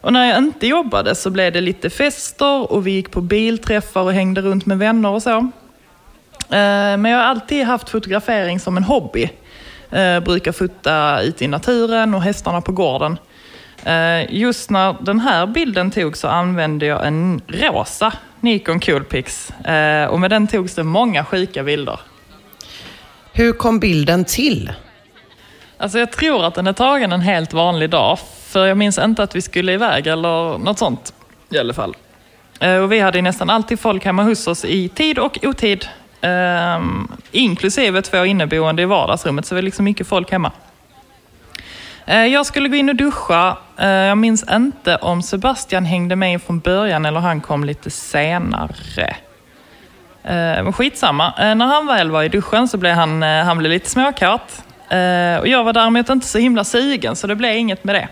Och 0.00 0.12
när 0.12 0.28
jag 0.28 0.38
inte 0.38 0.66
jobbade 0.66 1.14
så 1.14 1.30
blev 1.30 1.52
det 1.52 1.60
lite 1.60 1.90
fester 1.90 2.72
och 2.72 2.86
vi 2.86 2.90
gick 2.90 3.10
på 3.10 3.20
bilträffar 3.20 4.00
och 4.00 4.12
hängde 4.12 4.40
runt 4.40 4.66
med 4.66 4.78
vänner 4.78 5.08
och 5.08 5.22
så. 5.22 5.30
Eh, 5.30 6.96
Men 6.96 7.04
jag 7.04 7.18
har 7.18 7.24
alltid 7.24 7.64
haft 7.64 7.88
fotografering 7.88 8.60
som 8.60 8.76
en 8.76 8.84
hobby. 8.84 9.30
Eh, 9.92 10.20
Brukar 10.20 10.52
fota 10.52 11.20
ute 11.22 11.44
i 11.44 11.48
naturen 11.48 12.14
och 12.14 12.22
hästarna 12.22 12.60
på 12.60 12.72
gården. 12.72 13.18
Eh, 13.84 14.34
Just 14.34 14.70
när 14.70 14.96
den 15.00 15.20
här 15.20 15.46
bilden 15.46 15.90
togs 15.90 16.20
så 16.20 16.28
använde 16.28 16.86
jag 16.86 17.06
en 17.06 17.40
rosa 17.48 18.12
Nikon 18.40 18.80
Coolpix. 18.80 19.50
Eh, 19.50 20.06
Och 20.06 20.20
med 20.20 20.30
den 20.30 20.46
togs 20.46 20.74
det 20.74 20.82
många 20.82 21.24
sjuka 21.24 21.62
bilder. 21.62 22.00
Hur 23.32 23.52
kom 23.52 23.80
bilden 23.80 24.24
till? 24.24 24.72
Alltså 25.78 25.98
jag 25.98 26.12
tror 26.12 26.44
att 26.44 26.54
den 26.54 26.66
är 26.66 26.72
tagen 26.72 27.12
en 27.12 27.20
helt 27.20 27.52
vanlig 27.52 27.90
dag. 27.90 28.18
För 28.46 28.66
jag 28.66 28.76
minns 28.78 28.98
inte 28.98 29.22
att 29.22 29.36
vi 29.36 29.42
skulle 29.42 29.72
iväg 29.72 30.06
eller 30.06 30.58
något 30.58 30.78
sånt 30.78 31.14
i 31.50 31.58
alla 31.58 31.72
fall. 31.74 31.96
Eh, 32.60 32.76
Och 32.76 32.92
vi 32.92 33.00
hade 33.00 33.22
nästan 33.22 33.50
alltid 33.50 33.80
folk 33.80 34.04
hemma 34.04 34.22
hos 34.22 34.46
oss 34.46 34.64
i 34.64 34.88
tid 34.88 35.18
och 35.18 35.38
otid. 35.42 35.86
Inklusive 37.32 38.02
två 38.02 38.24
inneboende 38.24 38.82
i 38.82 38.84
vardagsrummet, 38.84 39.46
så 39.46 39.54
det 39.54 39.60
var 39.60 39.62
liksom 39.62 39.84
mycket 39.84 40.06
folk 40.06 40.30
hemma. 40.32 40.52
Eh, 42.06 42.26
jag 42.26 42.46
skulle 42.46 42.68
gå 42.68 42.76
in 42.76 42.88
och 42.88 42.96
duscha. 42.96 43.56
Eh, 43.78 43.88
jag 43.88 44.18
minns 44.18 44.44
inte 44.50 44.96
om 44.96 45.22
Sebastian 45.22 45.84
hängde 45.84 46.16
med 46.16 46.42
från 46.42 46.58
början 46.58 47.04
eller 47.04 47.20
han 47.20 47.40
kom 47.40 47.64
lite 47.64 47.90
senare. 47.90 49.16
Eh, 50.24 50.62
men 50.64 50.72
skitsamma. 50.72 51.34
När 51.38 51.66
han 51.66 51.86
väl 51.86 52.10
var 52.10 52.22
i 52.22 52.28
duschen 52.28 52.68
så 52.68 52.78
blev 52.78 52.94
han, 52.94 53.22
han 53.22 53.58
blev 53.58 53.72
lite 53.72 53.90
småkåt. 53.90 54.64
Och 55.40 55.48
jag 55.48 55.64
var 55.64 55.72
däremot 55.72 56.08
inte 56.08 56.26
så 56.26 56.38
himla 56.38 56.64
sugen 56.64 57.16
så 57.16 57.26
det 57.26 57.36
blev 57.36 57.56
inget 57.56 57.84
med 57.84 57.94
det. 57.94 58.08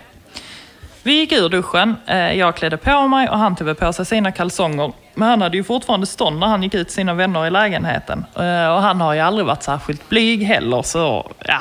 Vi 1.03 1.13
gick 1.13 1.33
ur 1.33 1.49
duschen, 1.49 1.97
jag 2.37 2.57
klädde 2.57 2.77
på 2.77 3.09
mig 3.09 3.29
och 3.29 3.39
han 3.39 3.57
tog 3.57 3.67
väl 3.67 3.77
på 3.77 3.93
sig 3.93 4.07
sina 4.07 4.33
kalsonger. 4.33 4.93
Men 5.21 5.29
han 5.29 5.43
hade 5.43 5.57
ju 5.57 5.65
fortfarande 5.65 6.07
stånd 6.07 6.39
när 6.39 6.47
han 6.47 6.63
gick 6.63 6.75
ut 6.75 6.87
till 6.89 6.95
sina 6.95 7.15
vänner 7.15 7.47
i 7.47 7.51
lägenheten. 7.51 8.25
Eh, 8.37 8.69
Och 8.75 8.83
han 8.83 9.01
har 9.01 9.15
ju 9.15 9.21
aldrig 9.21 9.47
varit 9.47 9.63
särskilt 9.63 10.09
blyg 10.09 10.43
heller, 10.43 10.83
så 10.83 11.31
ja, 11.45 11.61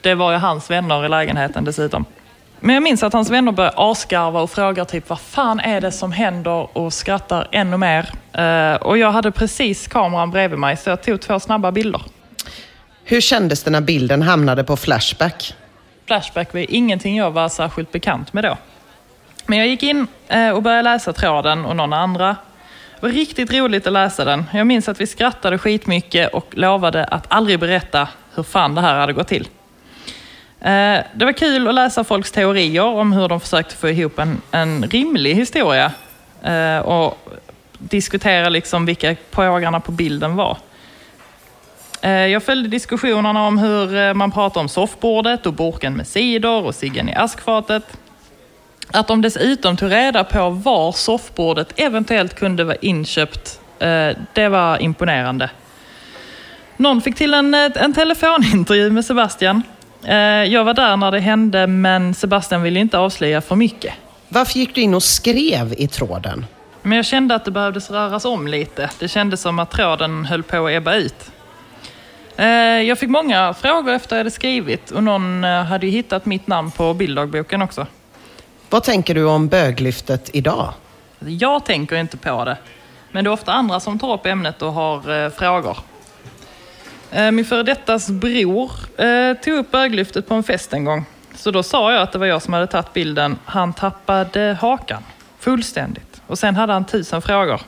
det 0.00 0.14
var 0.14 0.32
ju 0.32 0.38
hans 0.38 0.70
vänner 0.70 1.04
i 1.04 1.08
lägenheten 1.08 1.64
dessutom. 1.64 2.04
Men 2.60 2.74
jag 2.74 2.82
minns 2.82 3.02
att 3.02 3.12
hans 3.12 3.30
vänner 3.30 3.52
började 3.52 3.74
asgarva 3.76 4.40
och 4.42 4.50
frågar 4.50 4.84
typ 4.84 5.08
vad 5.08 5.20
fan 5.20 5.60
är 5.60 5.80
det 5.80 5.92
som 5.92 6.12
händer 6.12 6.78
och 6.78 6.92
skrattar 6.92 7.48
ännu 7.52 7.76
mer. 7.76 8.08
Eh, 8.32 8.74
Och 8.82 8.98
jag 8.98 9.12
hade 9.12 9.30
precis 9.30 9.86
kameran 9.88 10.30
bredvid 10.30 10.58
mig 10.58 10.76
så 10.76 10.90
jag 10.90 11.02
tog 11.02 11.20
två 11.20 11.40
snabba 11.40 11.72
bilder. 11.72 12.02
Hur 13.04 13.20
kändes 13.20 13.62
det 13.62 13.70
när 13.70 13.80
bilden 13.80 14.22
hamnade 14.22 14.64
på 14.64 14.76
Flashback? 14.76 15.54
Flashback 16.06 16.52
var 16.54 16.66
ingenting 16.68 17.16
jag 17.16 17.30
var 17.30 17.48
särskilt 17.48 17.92
bekant 17.92 18.32
med 18.32 18.44
då. 18.44 18.56
Men 19.46 19.58
jag 19.58 19.68
gick 19.68 19.82
in 19.82 20.06
eh, 20.28 20.50
och 20.50 20.62
började 20.62 20.82
läsa 20.82 21.12
tråden 21.12 21.64
och 21.64 21.76
någon 21.76 21.92
andra. 21.92 22.36
Det 23.02 23.08
var 23.08 23.14
riktigt 23.14 23.52
roligt 23.52 23.86
att 23.86 23.92
läsa 23.92 24.24
den. 24.24 24.44
Jag 24.52 24.66
minns 24.66 24.88
att 24.88 25.00
vi 25.00 25.06
skrattade 25.06 25.58
skitmycket 25.58 26.34
och 26.34 26.46
lovade 26.50 27.04
att 27.04 27.26
aldrig 27.28 27.58
berätta 27.58 28.08
hur 28.34 28.42
fan 28.42 28.74
det 28.74 28.80
här 28.80 29.00
hade 29.00 29.12
gått 29.12 29.28
till. 29.28 29.48
Eh, 30.60 30.98
det 31.14 31.24
var 31.24 31.32
kul 31.32 31.68
att 31.68 31.74
läsa 31.74 32.04
folks 32.04 32.32
teorier 32.32 32.84
om 32.84 33.12
hur 33.12 33.28
de 33.28 33.40
försökte 33.40 33.76
få 33.76 33.88
ihop 33.88 34.18
en, 34.18 34.40
en 34.50 34.84
rimlig 34.84 35.34
historia 35.34 35.92
eh, 36.42 36.78
och 36.78 37.18
diskutera 37.78 38.48
liksom 38.48 38.86
vilka 38.86 39.16
pågarna 39.30 39.80
på 39.80 39.92
bilden 39.92 40.36
var. 40.36 40.56
Eh, 42.02 42.10
jag 42.10 42.42
följde 42.42 42.68
diskussionerna 42.68 43.46
om 43.46 43.58
hur 43.58 44.14
man 44.14 44.30
pratar 44.30 44.60
om 44.60 44.68
soffbordet 44.68 45.46
och 45.46 45.52
burken 45.52 45.94
med 45.94 46.06
cider 46.06 46.64
och 46.64 46.74
ciggen 46.74 47.08
i 47.08 47.14
askfatet. 47.14 47.98
Att 48.94 49.08
de 49.08 49.22
dessutom 49.22 49.76
tog 49.76 49.92
reda 49.92 50.24
på 50.24 50.50
var 50.50 50.92
soffbordet 50.92 51.72
eventuellt 51.76 52.34
kunde 52.34 52.64
vara 52.64 52.76
inköpt, 52.76 53.60
eh, 53.78 54.08
det 54.32 54.48
var 54.48 54.82
imponerande. 54.82 55.50
Någon 56.76 57.00
fick 57.00 57.16
till 57.16 57.34
en, 57.34 57.54
eh, 57.54 57.70
en 57.74 57.94
telefonintervju 57.94 58.90
med 58.90 59.04
Sebastian. 59.04 59.62
Eh, 60.04 60.16
Jag 60.44 60.64
var 60.64 60.74
där 60.74 60.96
när 60.96 61.10
det 61.10 61.18
hände, 61.20 61.66
men 61.66 62.14
Sebastian 62.14 62.62
ville 62.62 62.80
inte 62.80 62.98
avslöja 62.98 63.40
för 63.40 63.56
mycket. 63.56 63.94
Varför 64.28 64.58
gick 64.58 64.74
du 64.74 64.80
in 64.80 64.94
och 64.94 65.02
skrev 65.02 65.74
i 65.78 65.88
tråden? 65.88 66.46
Men 66.82 66.96
jag 66.96 67.06
kände 67.06 67.34
att 67.34 67.44
det 67.44 67.50
behövdes 67.50 67.90
röras 67.90 68.24
om 68.24 68.46
lite. 68.46 68.90
Det 68.98 69.08
kändes 69.08 69.40
som 69.40 69.58
att 69.58 69.70
tråden 69.70 70.24
höll 70.24 70.42
på 70.42 70.66
att 70.66 70.72
ebba 70.72 70.94
ut. 70.94 71.30
Jag 72.86 72.98
fick 72.98 73.08
många 73.10 73.54
frågor 73.54 73.92
efter 73.92 74.16
jag 74.16 74.20
hade 74.20 74.30
skrivit 74.30 74.90
och 74.90 75.02
någon 75.02 75.44
hade 75.44 75.86
hittat 75.86 76.26
mitt 76.26 76.46
namn 76.46 76.70
på 76.70 76.94
bilddagboken 76.94 77.62
också. 77.62 77.86
Vad 78.72 78.82
tänker 78.82 79.14
du 79.14 79.24
om 79.24 79.48
böglyftet 79.48 80.30
idag? 80.32 80.72
Jag 81.18 81.64
tänker 81.64 81.96
inte 81.96 82.16
på 82.16 82.44
det, 82.44 82.58
men 83.10 83.24
det 83.24 83.30
är 83.30 83.32
ofta 83.32 83.52
andra 83.52 83.80
som 83.80 83.98
tar 83.98 84.12
upp 84.12 84.26
ämnet 84.26 84.62
och 84.62 84.72
har 84.72 85.24
eh, 85.24 85.30
frågor. 85.30 85.78
Eh, 87.10 87.30
min 87.30 87.44
före 87.44 87.62
dettas 87.62 88.10
bror 88.10 88.70
eh, 88.96 89.36
tog 89.44 89.54
upp 89.54 89.70
böglyftet 89.70 90.28
på 90.28 90.34
en 90.34 90.42
fest 90.42 90.72
en 90.72 90.84
gång. 90.84 91.04
Så 91.34 91.50
då 91.50 91.62
sa 91.62 91.92
jag 91.92 92.02
att 92.02 92.12
det 92.12 92.18
var 92.18 92.26
jag 92.26 92.42
som 92.42 92.52
hade 92.52 92.66
tagit 92.66 92.92
bilden. 92.92 93.38
Han 93.44 93.72
tappade 93.72 94.58
hakan 94.60 95.02
fullständigt. 95.38 96.22
Och 96.26 96.38
sen 96.38 96.56
hade 96.56 96.72
han 96.72 96.84
tusen 96.84 97.22
frågor. 97.22 97.60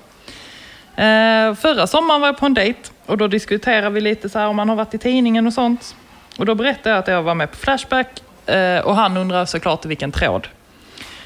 Eh, 0.97 1.55
förra 1.55 1.87
sommaren 1.87 2.21
var 2.21 2.29
jag 2.29 2.39
på 2.39 2.47
en 2.47 2.55
dejt 2.55 2.81
och 3.07 3.19
då 3.19 3.27
diskuterade 3.27 3.91
vi 3.91 4.01
lite 4.01 4.29
så 4.29 4.39
här 4.39 4.49
om 4.49 4.57
man 4.57 4.69
har 4.69 4.77
varit 4.77 4.95
i 4.95 4.99
tidningen 4.99 5.47
och 5.47 5.53
sånt. 5.53 5.97
Och 6.39 6.47
då 6.47 6.55
berättade 6.55 6.91
jag 6.91 6.99
att 6.99 7.09
jag 7.09 7.23
var 7.23 7.35
med 7.35 7.51
på 7.51 7.57
Flashback 7.57 8.23
eh, 8.47 8.79
och 8.79 8.97
han 8.97 9.17
undrade 9.17 9.47
såklart 9.47 9.85
i 9.85 9.89
vilken 9.89 10.13
tråd. 10.13 10.49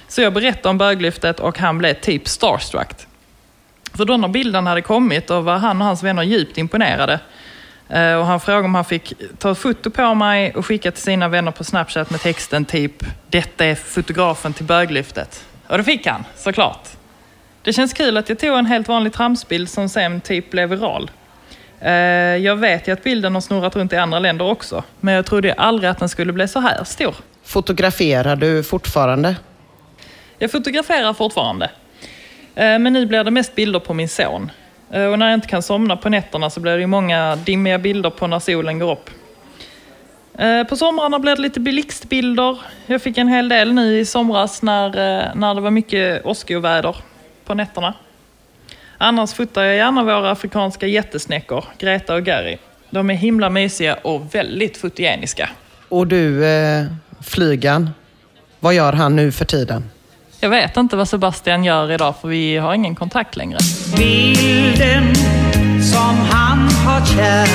Så 0.08 0.22
jag 0.22 0.32
berättade 0.32 0.68
om 0.68 0.78
böglyftet 0.78 1.40
och 1.40 1.58
han 1.58 1.78
blev 1.78 1.94
typ 1.94 2.28
starstruck. 2.28 3.06
För 3.94 4.04
då 4.04 4.16
när 4.16 4.28
bilden 4.28 4.66
hade 4.66 4.82
kommit 4.82 5.30
och 5.30 5.44
var 5.44 5.58
han 5.58 5.80
och 5.80 5.86
hans 5.86 6.02
vänner 6.02 6.22
djupt 6.22 6.58
imponerade. 6.58 7.20
Eh, 7.88 8.14
och 8.14 8.26
han 8.26 8.40
frågade 8.40 8.64
om 8.64 8.74
han 8.74 8.84
fick 8.84 9.12
ta 9.38 9.50
ett 9.52 9.58
foto 9.58 9.90
på 9.90 10.14
mig 10.14 10.54
och 10.54 10.66
skicka 10.66 10.90
till 10.90 11.02
sina 11.02 11.28
vänner 11.28 11.50
på 11.50 11.64
Snapchat 11.64 12.10
med 12.10 12.20
texten 12.20 12.64
typ 12.64 13.04
“Detta 13.30 13.64
är 13.64 13.74
fotografen 13.74 14.52
till 14.52 14.64
böglyftet”. 14.64 15.44
Och 15.66 15.78
det 15.78 15.84
fick 15.84 16.06
han, 16.06 16.24
såklart. 16.36 16.88
Det 17.62 17.72
känns 17.72 17.92
kul 17.92 18.16
att 18.16 18.28
jag 18.28 18.38
tog 18.38 18.58
en 18.58 18.66
helt 18.66 18.88
vanlig 18.88 19.12
tramsbild 19.12 19.70
som 19.70 19.88
sen 19.88 20.20
typ 20.20 20.50
blev 20.50 20.68
viral. 20.68 21.10
Eh, 21.80 21.92
jag 22.36 22.56
vet 22.56 22.88
ju 22.88 22.92
att 22.92 23.04
bilden 23.04 23.34
har 23.34 23.40
snurrat 23.40 23.76
runt 23.76 23.92
i 23.92 23.96
andra 23.96 24.18
länder 24.18 24.44
också, 24.44 24.84
men 25.00 25.14
jag 25.14 25.26
trodde 25.26 25.52
aldrig 25.52 25.90
att 25.90 25.98
den 25.98 26.08
skulle 26.08 26.32
bli 26.32 26.48
så 26.48 26.60
här 26.60 26.84
stor. 26.84 27.14
Fotograferar 27.44 28.36
du 28.36 28.62
fortfarande? 28.62 29.36
Jag 30.38 30.50
fotograferar 30.50 31.14
fortfarande. 31.14 31.70
Eh, 32.54 32.78
men 32.78 32.92
nu 32.92 33.06
blir 33.06 33.24
det 33.24 33.30
mest 33.30 33.54
bilder 33.54 33.80
på 33.80 33.94
min 33.94 34.08
son. 34.08 34.50
Eh, 34.90 35.04
och 35.04 35.18
när 35.18 35.26
jag 35.26 35.34
inte 35.34 35.48
kan 35.48 35.62
somna 35.62 35.96
på 35.96 36.08
nätterna 36.08 36.50
så 36.50 36.60
blir 36.60 36.72
det 36.72 36.80
ju 36.80 36.86
många 36.86 37.36
dimmiga 37.36 37.78
bilder 37.78 38.10
på 38.10 38.26
när 38.26 38.38
solen 38.38 38.78
går 38.78 38.92
upp. 38.92 39.10
Eh, 40.38 40.64
på 40.64 40.76
somrarna 40.76 41.18
blir 41.18 41.36
det 41.36 41.42
lite 41.42 41.60
blixtbilder. 41.60 42.58
Jag 42.86 43.02
fick 43.02 43.18
en 43.18 43.28
hel 43.28 43.48
del 43.48 43.72
nu 43.72 43.98
i 43.98 44.04
somras 44.04 44.62
när, 44.62 44.90
när 45.34 45.54
det 45.54 45.60
var 45.60 45.70
mycket 45.70 46.26
åskoväder 46.26 46.96
på 47.44 47.54
nätterna. 47.54 47.94
Annars 48.98 49.32
fotar 49.32 49.64
jag 49.64 49.76
gärna 49.76 50.04
våra 50.04 50.30
afrikanska 50.30 50.86
jättesnäckor, 50.86 51.64
Greta 51.78 52.14
och 52.14 52.22
Gary. 52.22 52.56
De 52.90 53.10
är 53.10 53.14
himla 53.14 53.50
mysiga 53.50 53.94
och 53.94 54.34
väldigt 54.34 54.76
fotogeniska. 54.76 55.50
Och 55.88 56.06
du, 56.06 56.46
eh, 56.46 56.84
flygan, 57.22 57.90
vad 58.60 58.74
gör 58.74 58.92
han 58.92 59.16
nu 59.16 59.32
för 59.32 59.44
tiden? 59.44 59.84
Jag 60.40 60.50
vet 60.50 60.76
inte 60.76 60.96
vad 60.96 61.08
Sebastian 61.08 61.64
gör 61.64 61.92
idag 61.92 62.14
för 62.20 62.28
vi 62.28 62.56
har 62.56 62.74
ingen 62.74 62.94
kontakt 62.94 63.36
längre. 63.36 63.58
Bilden 63.96 65.14
som 65.82 66.16
han 66.30 66.58
har 66.58 67.06
kär 67.06 67.48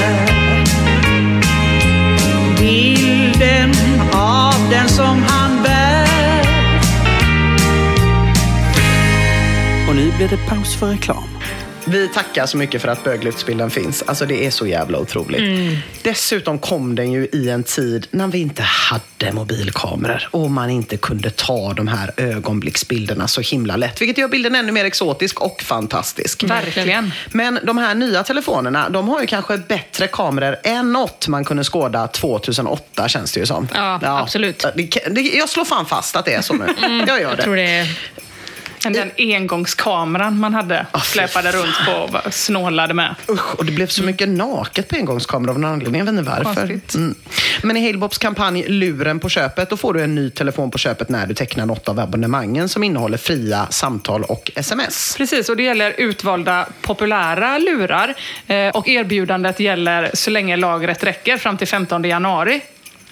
Bilden 2.59 3.71
av 4.13 4.53
den 4.71 4.89
som 4.89 5.23
han 5.27 5.63
bär 5.63 6.07
Och 9.89 9.95
nu 9.95 10.11
blir 10.17 10.27
det 10.27 10.37
paus 10.49 10.75
för 10.75 10.87
reklam. 10.87 11.32
Vi 11.85 12.07
tackar 12.07 12.45
så 12.45 12.57
mycket 12.57 12.81
för 12.81 12.87
att 12.87 13.03
böglyftsbilden 13.03 13.69
finns. 13.69 14.03
Alltså 14.07 14.25
det 14.25 14.45
är 14.45 14.51
så 14.51 14.67
jävla 14.67 14.99
otroligt. 14.99 15.41
Dessutom 16.01 16.59
kom 16.59 16.95
den 16.95 17.11
ju 17.11 17.27
i 17.33 17.49
en 17.49 17.63
tid 17.63 18.07
när 18.11 18.27
vi 18.27 18.37
inte 18.39 18.61
hade 18.63 19.31
mobilkameror 19.33 20.27
och 20.31 20.51
man 20.51 20.69
inte 20.69 20.97
kunde 20.97 21.29
ta 21.29 21.73
de 21.73 21.87
här 21.87 22.11
ögonblicksbilderna 22.17 23.27
så 23.27 23.41
himla 23.41 23.75
lätt. 23.75 24.01
Vilket 24.01 24.17
gör 24.17 24.27
bilden 24.27 24.55
ännu 24.55 24.71
mer 24.71 24.85
exotisk 24.85 25.41
och 25.41 25.61
fantastisk. 25.61 26.43
Verkligen. 26.43 27.11
Men 27.31 27.59
de 27.63 27.77
här 27.77 27.95
nya 27.95 28.23
telefonerna, 28.23 28.89
de 28.89 29.09
har 29.09 29.21
ju 29.21 29.27
kanske 29.27 29.57
bättre 29.57 30.07
kameror 30.07 30.57
än 30.63 30.93
något 30.93 31.27
man 31.27 31.45
kunde 31.45 31.63
skåda 31.63 32.07
2008 32.07 33.07
känns 33.07 33.31
det 33.31 33.39
ju 33.39 33.45
som. 33.45 33.67
Ja, 33.73 33.99
absolut. 34.01 34.65
Det, 34.75 34.89
det, 35.11 35.21
jag 35.21 35.49
slår 35.49 35.65
fan 35.65 35.85
fast 35.85 36.15
att 36.15 36.25
det 36.25 36.33
är 36.33 36.41
så 36.41 36.53
nu. 36.53 36.65
jag 37.07 37.21
gör 37.21 37.29
Jag 37.29 37.37
det. 37.37 37.43
tror 37.43 37.55
det 37.55 37.63
är... 37.71 37.87
Men 38.83 38.93
den 38.93 39.11
engångskameran 39.17 40.39
man 40.39 40.53
hade 40.53 40.85
fy 40.93 40.99
släpade 40.99 41.51
runt 41.51 41.75
på 41.85 42.19
och 42.25 42.33
snålade 42.33 42.93
med. 42.93 43.15
Usch, 43.29 43.55
och 43.55 43.65
det 43.65 43.71
blev 43.71 43.87
så 43.87 44.03
mycket 44.03 44.29
naket 44.29 44.87
på 44.87 44.95
engångskamera 44.95 45.51
av 45.51 45.59
någon 45.59 45.71
anledning. 45.71 45.99
Jag 45.99 46.05
vet 46.05 46.19
inte 46.19 46.31
varför. 46.31 46.79
Mm. 46.95 47.15
Men 47.63 47.77
i 47.77 47.85
Halebopps 47.85 48.17
kampanj 48.17 48.67
Luren 48.67 49.19
på 49.19 49.29
köpet, 49.29 49.69
då 49.69 49.77
får 49.77 49.93
du 49.93 50.01
en 50.01 50.15
ny 50.15 50.29
telefon 50.29 50.71
på 50.71 50.77
köpet 50.77 51.09
när 51.09 51.27
du 51.27 51.33
tecknar 51.33 51.65
något 51.65 51.87
av 51.89 51.99
abonnemangen 51.99 52.69
som 52.69 52.83
innehåller 52.83 53.17
fria 53.17 53.67
samtal 53.69 54.23
och 54.23 54.51
sms. 54.55 55.15
Precis, 55.17 55.49
och 55.49 55.57
det 55.57 55.63
gäller 55.63 55.93
utvalda 55.97 56.67
populära 56.81 57.57
lurar. 57.57 58.13
Eh, 58.47 58.69
och 58.69 58.87
erbjudandet 58.87 59.59
gäller 59.59 60.11
så 60.13 60.29
länge 60.29 60.57
lagret 60.57 61.03
räcker 61.03 61.37
fram 61.37 61.57
till 61.57 61.67
15 61.67 62.03
januari. 62.03 62.61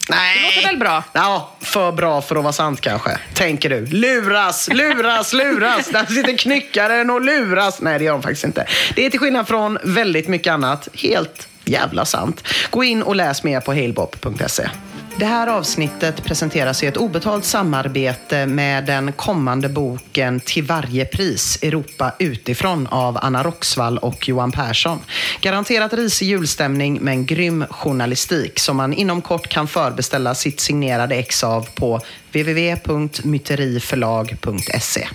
Nej. 0.09 0.37
Det 0.37 0.55
låter 0.55 0.67
väl 0.67 0.77
bra? 0.77 1.03
Ja, 1.13 1.51
för 1.61 1.91
bra 1.91 2.21
för 2.21 2.35
att 2.35 2.43
vara 2.43 2.53
sant 2.53 2.81
kanske. 2.81 3.17
Tänker 3.33 3.69
du. 3.69 3.85
Luras, 3.85 4.69
luras, 4.73 5.33
luras. 5.33 5.87
Där 5.87 6.05
sitter 6.05 6.37
knyckaren 6.37 7.09
och 7.09 7.21
luras. 7.21 7.81
Nej, 7.81 7.99
det 7.99 8.05
gör 8.05 8.13
de 8.13 8.21
faktiskt 8.21 8.43
inte. 8.43 8.65
Det 8.95 9.05
är 9.05 9.09
till 9.09 9.19
skillnad 9.19 9.47
från 9.47 9.77
väldigt 9.83 10.27
mycket 10.27 10.53
annat 10.53 10.87
helt 10.93 11.47
jävla 11.65 12.05
sant. 12.05 12.47
Gå 12.69 12.83
in 12.83 13.03
och 13.03 13.15
läs 13.15 13.43
mer 13.43 13.59
på 13.59 13.73
halebop.se. 13.73 14.69
Det 15.17 15.25
här 15.25 15.47
avsnittet 15.47 16.23
presenteras 16.23 16.83
i 16.83 16.87
ett 16.87 16.97
obetalt 16.97 17.45
samarbete 17.45 18.45
med 18.45 18.85
den 18.85 19.11
kommande 19.11 19.69
boken 19.69 20.39
Till 20.39 20.63
varje 20.63 21.05
pris, 21.05 21.59
Europa 21.61 22.13
utifrån 22.19 22.87
av 22.87 23.17
Anna 23.21 23.43
Roxvall 23.43 23.97
och 23.97 24.29
Johan 24.29 24.51
Persson. 24.51 24.99
Garanterat 25.41 25.93
risig 25.93 26.27
julstämning 26.27 26.99
med 27.01 27.11
en 27.11 27.25
grym 27.25 27.65
journalistik 27.69 28.59
som 28.59 28.77
man 28.77 28.93
inom 28.93 29.21
kort 29.21 29.47
kan 29.47 29.67
förbeställa 29.67 30.35
sitt 30.35 30.59
signerade 30.59 31.15
ex 31.15 31.43
av 31.43 31.67
på 31.75 31.99
www.myteriförlag.se. 32.33 35.07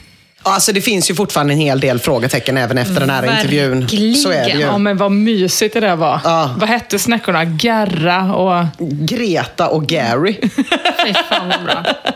Alltså 0.47 0.73
det 0.73 0.81
finns 0.81 1.11
ju 1.11 1.15
fortfarande 1.15 1.53
en 1.55 1.59
hel 1.61 1.81
del 1.81 1.99
frågetecken 1.99 2.57
även 2.57 2.79
efter 2.79 3.01
den 3.01 3.11
här 3.11 3.37
intervjun. 3.37 3.89
Så 4.17 4.31
är 4.31 4.45
det 4.45 4.51
ju. 4.51 4.61
Ja, 4.61 4.79
men 4.79 4.97
vad 4.97 5.13
mysigt 5.13 5.75
det 5.75 5.81
där 5.81 5.97
var. 5.97 6.21
Ja. 6.25 6.55
Vad 6.59 6.69
hette 6.69 6.99
snäckorna? 6.99 7.45
Garra 7.45 8.35
och... 8.35 8.67
Greta 8.79 9.69
och 9.69 9.87
Gary. 9.87 10.37
Fan. 11.29 11.53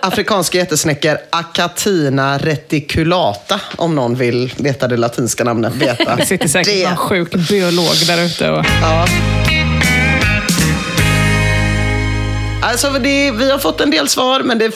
Afrikanska 0.03 0.59
jättesnäckor 0.59 1.19
Acatina 1.31 2.39
reticulata, 2.39 3.61
om 3.77 3.95
någon 3.95 4.15
vill 4.17 4.53
veta 4.57 4.89
det 4.89 4.97
latinska 4.97 5.45
namnet. 5.45 5.75
Veta. 5.75 6.17
Det 6.17 6.27
sitter 6.27 6.49
säkert 6.49 6.73
Det- 6.75 6.89
någon 6.89 6.97
sjuk 6.97 7.35
biolog 7.49 8.07
där 8.07 8.25
ute. 8.25 8.51
Och... 8.51 8.65
Ja. 8.83 9.07
Alltså 12.62 12.90
det, 12.90 13.31
vi 13.31 13.50
har 13.50 13.59
fått 13.59 13.81
en 13.81 13.90
del 13.90 14.09
svar, 14.09 14.40
men 14.40 14.59
det 14.59 14.71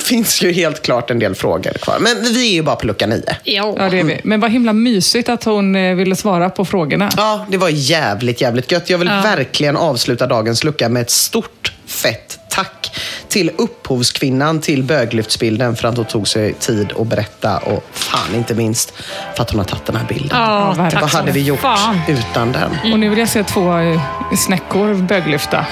finns 0.00 0.42
ju 0.42 0.52
helt 0.52 0.82
klart 0.82 1.10
en 1.10 1.18
del 1.18 1.34
frågor 1.34 1.72
kvar. 1.72 1.98
Men 2.00 2.22
vi 2.22 2.48
är 2.50 2.52
ju 2.52 2.62
bara 2.62 2.76
på 2.76 2.86
lucka 2.86 3.06
nio. 3.06 3.36
Ja. 3.44 3.74
Ja, 3.78 3.90
det 3.90 3.98
är 3.98 4.04
vi. 4.04 4.20
Men 4.24 4.40
vad 4.40 4.50
himla 4.50 4.72
mysigt 4.72 5.28
att 5.28 5.44
hon 5.44 5.76
eh, 5.76 5.94
ville 5.94 6.16
svara 6.16 6.50
på 6.50 6.64
frågorna. 6.64 7.10
Ja, 7.16 7.46
det 7.50 7.56
var 7.56 7.68
jävligt, 7.68 8.40
jävligt 8.40 8.72
gött. 8.72 8.90
Jag 8.90 8.98
vill 8.98 9.08
verkligen 9.08 9.76
avsluta 9.76 10.26
dagens 10.26 10.64
lucka 10.64 10.88
med 10.88 11.02
ett 11.02 11.10
stort, 11.10 11.72
fett 11.86 12.38
tack 12.48 12.96
till 13.32 13.50
upphovskvinnan 13.58 14.60
till 14.60 14.82
böglyftsbilden 14.82 15.76
för 15.76 15.88
att 15.88 15.96
hon 15.96 16.06
tog 16.06 16.28
sig 16.28 16.52
tid 16.52 16.92
att 16.98 17.06
berätta 17.06 17.58
och 17.58 17.84
fan 17.92 18.34
inte 18.34 18.54
minst 18.54 18.92
för 19.34 19.42
att 19.42 19.50
hon 19.50 19.58
har 19.58 19.66
tagit 19.66 19.86
den 19.86 19.96
här 19.96 20.06
bilden. 20.08 20.40
Ja, 20.40 20.74
tack 20.76 21.00
Vad 21.00 21.10
hade 21.10 21.32
vi 21.32 21.40
gjort 21.40 21.60
fan. 21.60 22.00
utan 22.08 22.52
den? 22.52 22.92
Och 22.92 22.98
nu 22.98 23.08
vill 23.08 23.18
jag 23.18 23.28
se 23.28 23.44
två 23.44 23.78
eh, 23.78 24.00
snäckor 24.36 24.94
böglyfta. 24.94 25.66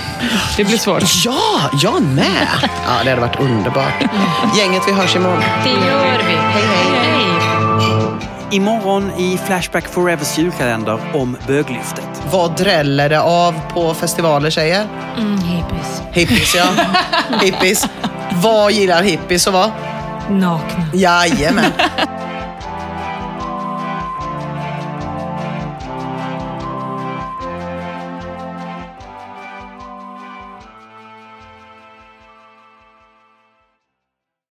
Det 0.56 0.64
blir 0.64 0.78
svårt. 0.78 1.02
Ja, 1.24 1.70
jag 1.82 2.02
med! 2.02 2.48
Ja, 2.62 3.04
det 3.04 3.10
hade 3.10 3.20
varit 3.20 3.40
underbart. 3.40 4.02
Gänget, 4.56 4.82
vi 4.86 4.92
hörs 4.92 5.16
imorgon. 5.16 5.42
Det 5.64 5.70
gör 5.70 6.18
vi. 6.28 6.34
Hej, 6.34 6.62
hej. 6.66 7.00
hej. 7.00 7.20
Imorgon 8.50 9.10
i 9.18 9.38
Flashback 9.46 9.88
Forevers 9.88 10.38
julkalender 10.38 11.00
om 11.14 11.36
böglyftet. 11.46 12.09
Vad 12.32 12.56
dräller 12.56 13.08
det 13.08 13.20
av 13.20 13.54
på 13.74 13.94
festivaler, 13.94 14.50
tjejer? 14.50 14.86
Mm, 15.18 15.38
hippies. 15.38 16.02
Hippies, 16.12 16.54
ja. 16.54 16.66
Hippies. 17.42 17.86
Vad 18.42 18.72
gillar 18.72 19.02
hippies 19.02 19.46
och 19.46 19.52
vad? 19.52 19.70
Nakna. 20.30 20.84
Jajamän. 20.94 21.72